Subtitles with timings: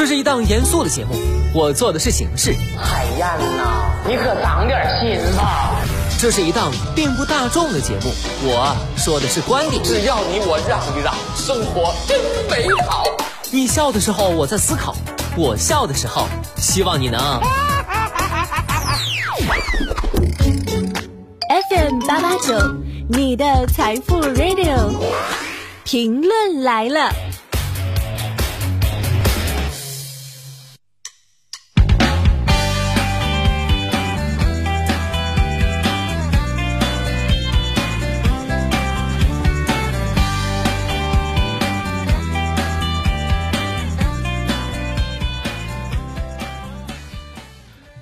[0.00, 1.14] 这是一档严肃的节目，
[1.52, 2.54] 我做的是形式。
[2.74, 5.72] 海燕呐，你可长点心吧！
[6.18, 8.10] 这是一档并不大众的节目，
[8.44, 9.84] 我说的是观点。
[9.84, 12.18] 只要你我让一让，生活真
[12.48, 13.04] 美好。
[13.50, 14.96] 你笑的时候我在思考，
[15.36, 16.26] 我笑的时候
[16.56, 17.20] 希望你能。
[21.68, 22.58] FM 八八九，
[23.10, 24.94] 你的财富 Radio，
[25.84, 27.12] 评论来了。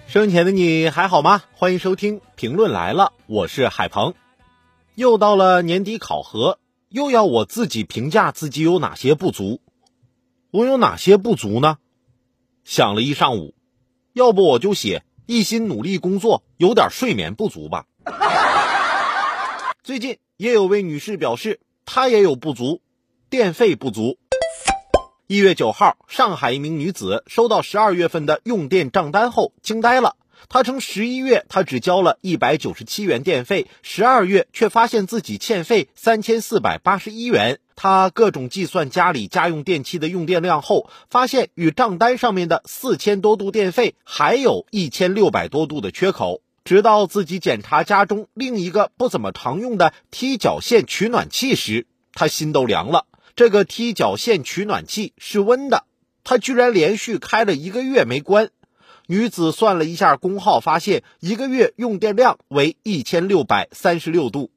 [0.09, 1.43] 生前的你还好吗？
[1.53, 4.15] 欢迎收听评论来了，我是海鹏。
[4.95, 6.59] 又到了年底考核，
[6.89, 9.61] 又要我自己评价自己有哪些不足。
[10.51, 11.77] 我有哪些不足呢？
[12.65, 13.55] 想了一上午，
[14.15, 17.85] 要不我就写一心努力工作，有点睡眠不足吧。
[19.83, 22.81] 最近也有位女士表示，她也有不足，
[23.29, 24.17] 电费不足。
[25.31, 30.17] 一月九号，上海一名女子收到十二月份的用电账单后惊呆了。
[30.49, 37.59] 她称，十一月她只交了一百九十七元电费，十二月却发现自己欠费三千四百八十一元。
[37.77, 46.41] 她各种计算家里家用电器的用电量后，发现与账单上面的四千多度电费还有一千六百多度的缺口。
[46.65, 53.05] 直到自己检查家中另一个不怎么常用的踢脚线取暖器时，她心都凉了。
[53.39, 55.85] 这个踢脚线取暖器是温的，
[56.25, 58.51] 它居然连续开了一个月没关。
[59.07, 64.51] 女子算了一下功耗，发现一个月用电量为一千六百三十六度。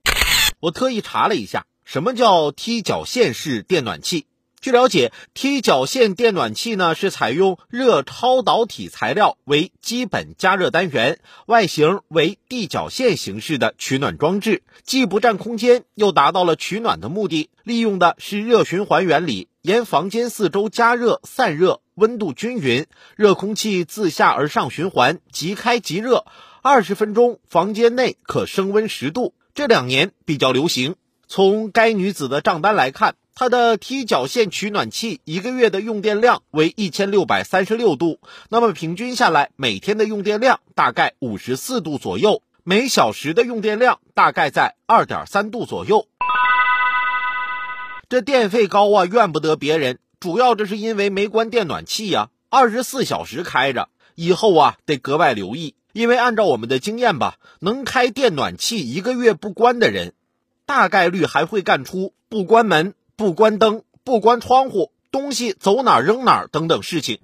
[0.59, 4.25] 我特意查了一下，什么叫踢脚线式电暖器？
[4.61, 17.49] 据了解，踢脚线电暖器呢是采用热超导体材料为基本加热单元，外形为地脚线形式的取暖装置，既不占空间，又达到了取暖的目的。
[17.63, 26.27] 利用的是热循环原理，沿房间四周加热散热，温度均匀，热空气自下而上循环，即开即热，
[26.61, 29.33] 二十分钟房间内可升温十度。
[29.55, 30.97] 这两年比较流行。
[31.27, 33.15] 从该女子的账单来看。
[33.33, 38.19] 它的踢脚线取暖器一个月的用电量为一千六百三十六度，
[38.49, 46.07] 那么平均下来每天的用电量大概五十四度左右，每小时的用电量大概在二点三度左右。
[48.09, 53.87] 这电费高啊，怨不得别人，主要这是因为没关电暖器呀，二十四小时开着。
[54.15, 60.13] 以后啊得格外留意，因为按照我们的经验吧，能开电暖器一个月不关的人，
[60.65, 62.93] 大概率还会干出不关门。
[63.21, 67.19] 不关灯、不关窗户，东西走哪扔哪等等事情。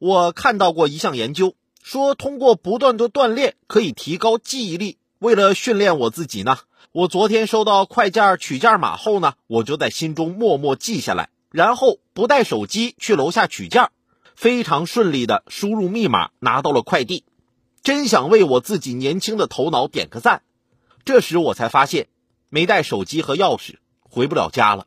[0.00, 4.98] 我看到过一项研究，说通过不断的锻炼可以提高记忆力。
[5.20, 6.58] 为了训练我自己呢，
[6.90, 13.90] 我昨天收到快件取件码后呢，我就在心中默默记下来，然后不带手机去楼下取件，
[14.34, 17.22] 非常顺利的输入密码拿到了快递。
[17.84, 20.42] 真想为我自己年轻的头脑点个赞。
[21.04, 22.08] 这时我才发现，
[22.48, 23.76] 没带手机和钥匙。
[24.10, 24.84] 回不了家了。